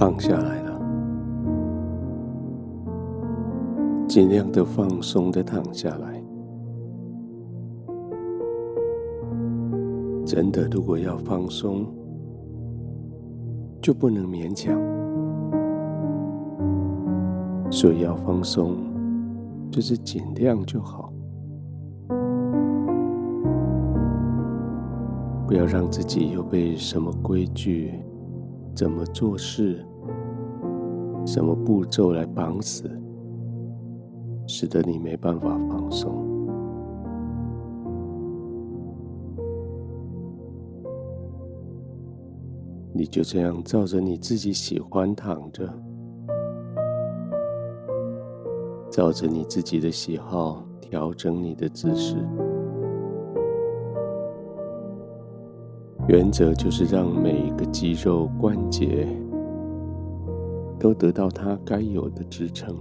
[0.00, 0.80] 躺下来了，
[4.08, 6.24] 尽量的放松的躺下来。
[10.24, 11.84] 真的，如果要放松，
[13.82, 14.74] 就不能勉强。
[17.70, 18.78] 所以要放松，
[19.70, 21.12] 就是尽量就好，
[25.46, 28.00] 不要让自己又被什么规矩、
[28.74, 29.84] 怎么做事、
[31.26, 32.90] 什么步骤来绑死，
[34.46, 36.28] 使得你没办法放松。
[42.92, 45.72] 你就这样照着你自己喜欢躺着。
[48.90, 52.16] 照着你自己的喜好调整你的姿势，
[56.08, 59.06] 原则就是让每一个肌肉关节
[60.80, 62.74] 都得到它该有的支撑。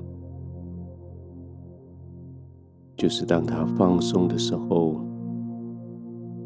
[2.95, 5.01] 就是当它放松的时候，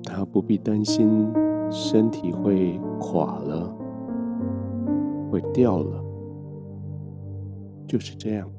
[0.03, 1.31] 它不必担心
[1.71, 3.73] 身体会垮了、
[5.31, 6.03] 会掉了，
[7.87, 8.49] 就是这样。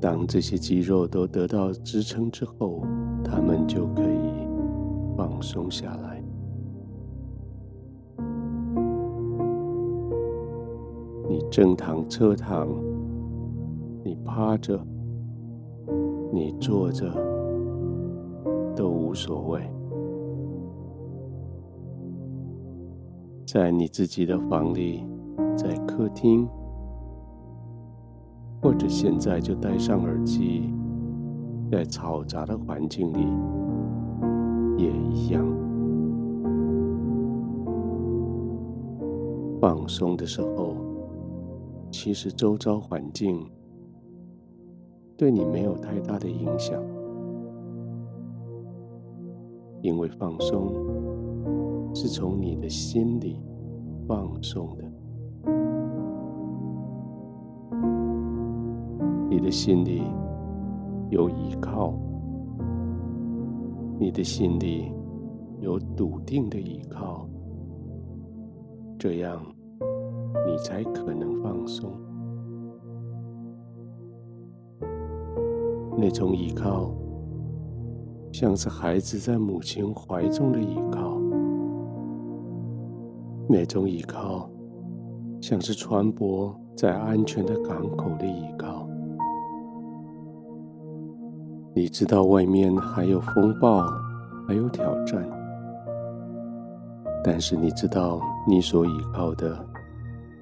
[0.00, 2.82] 当这些肌肉都得到支撑之后，
[3.24, 4.48] 它们就可以
[5.16, 6.17] 放松下来。
[11.58, 12.68] 正躺、侧躺，
[14.04, 14.80] 你趴着，
[16.32, 17.12] 你坐着，
[18.76, 19.60] 都无所谓。
[23.44, 25.04] 在你自己的房里，
[25.56, 26.48] 在客厅。
[28.62, 30.72] 或者现在就戴上耳机，
[31.72, 33.26] 在嘈杂的环境里
[34.76, 35.44] 也一样。
[39.60, 40.76] 放松的时候，
[41.90, 43.44] 其实周遭环境
[45.16, 46.80] 对你没有太大的影响，
[49.82, 50.72] 因为放松
[51.94, 53.40] 是从你的心里
[54.06, 54.84] 放松的。
[59.30, 60.02] 你的心里
[61.10, 61.94] 有依靠，
[63.98, 64.92] 你的心里
[65.60, 67.28] 有笃定的依靠，
[68.98, 69.40] 这样
[70.48, 71.92] 你才可能放松。
[75.94, 76.90] 那种依靠，
[78.32, 81.20] 像是孩子在母亲怀中的依靠；
[83.46, 84.48] 那种依靠，
[85.38, 88.88] 像是船舶在安全的港口的依靠。
[91.74, 93.86] 你知道外面还有风暴，
[94.46, 95.28] 还有挑战，
[97.22, 99.54] 但是你知道你所依靠的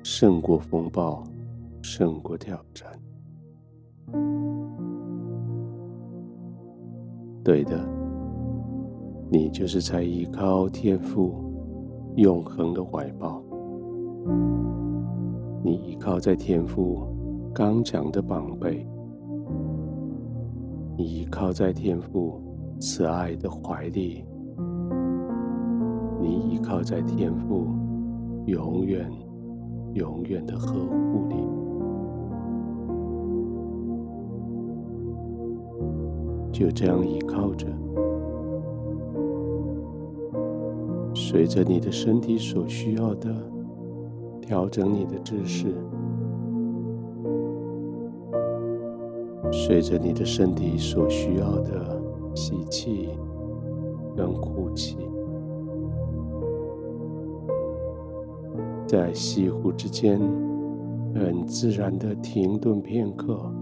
[0.09, 1.25] 胜过风暴，
[1.83, 2.89] 胜过挑战。
[7.43, 7.85] 对的，
[9.29, 11.35] 你就是在依靠天父
[12.15, 13.43] 永恒的怀抱，
[15.65, 17.03] 你依靠在天父
[17.53, 18.87] 刚强的膀臂。
[20.97, 22.41] 你依靠在天父
[22.79, 24.25] 慈爱的怀里，
[26.21, 27.67] 你依靠在天父
[28.47, 29.11] 永远、
[29.97, 31.37] 永远的呵护里，
[36.53, 37.67] 就这样依靠着，
[41.15, 43.35] 随着你的身体所需要的，
[44.43, 45.75] 调整你的姿势。
[49.51, 51.99] 随着你的身体所需要的
[52.35, 53.09] 吸气
[54.15, 54.99] 跟呼气，
[58.87, 60.21] 在西湖之间
[61.15, 63.53] 很自然的停顿片刻。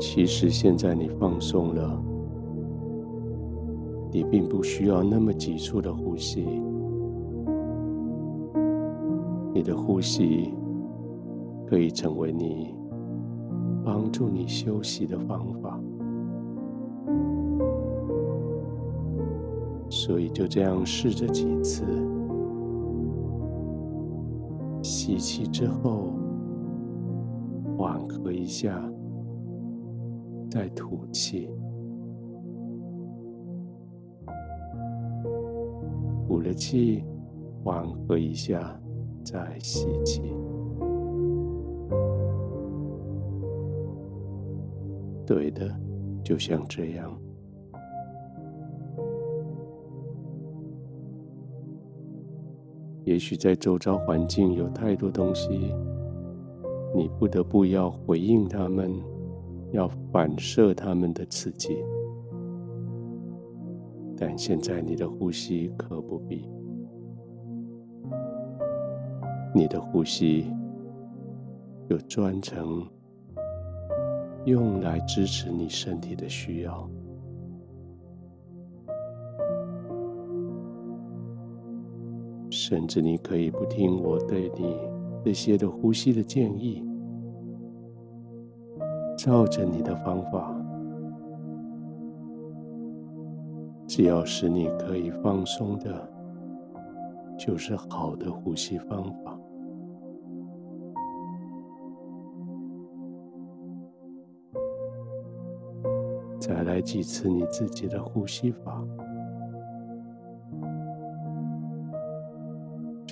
[0.00, 2.02] 其实现在你放松了，
[4.10, 6.46] 你并不需要那么急促的呼吸，
[9.52, 10.54] 你的呼吸。
[11.64, 12.74] 可以成为你
[13.82, 15.80] 帮助你休息的方法，
[20.04, 21.84] 所以就这样试着几次，
[24.82, 26.12] 吸气之后
[27.78, 28.82] 缓和一下，
[30.50, 31.48] 再吐气，
[36.26, 37.04] 吐了气，
[37.62, 38.76] 缓和一下，
[39.22, 40.20] 再吸气。
[45.24, 45.72] 对的，
[46.24, 47.16] 就像这样。
[53.04, 55.74] 也许在周遭环境有太多东西，
[56.94, 58.92] 你不得不要回应他们，
[59.72, 61.76] 要反射他们的刺激。
[64.16, 66.48] 但现在你的呼吸可不必，
[69.52, 70.46] 你的呼吸
[71.88, 72.86] 有专程
[74.44, 76.88] 用来支持你身体的需要。
[82.64, 84.78] 甚至你可以不听我对你
[85.24, 86.80] 这些的呼吸的建议，
[89.18, 90.54] 照着你的方法，
[93.88, 96.08] 只要是你可以放松的，
[97.36, 99.36] 就是好的呼吸方法。
[106.38, 108.86] 再来几次你自己的呼吸法。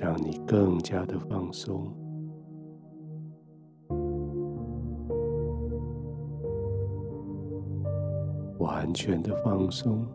[0.00, 1.86] 让你更加的放松，
[8.58, 10.06] 完全的放松。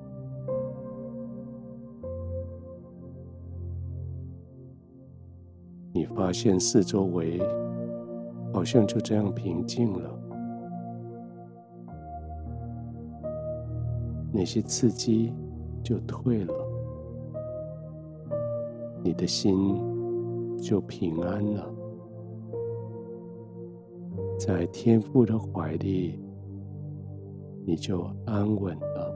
[5.93, 7.39] 你发现四周围
[8.51, 10.19] 好像就这样平静了，
[14.33, 15.31] 那些刺激
[15.83, 16.64] 就退了。
[19.05, 19.55] 你的心
[20.57, 21.71] 就平安了，
[24.39, 26.19] 在天父的怀里，
[27.67, 29.15] 你就安稳了，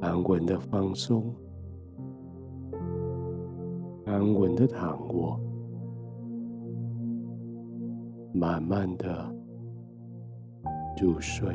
[0.00, 1.32] 安稳的放松，
[4.04, 5.38] 安稳的躺卧，
[8.32, 9.32] 慢慢的
[11.00, 11.54] 入睡。